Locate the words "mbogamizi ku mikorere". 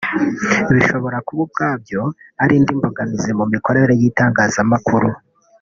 2.77-3.93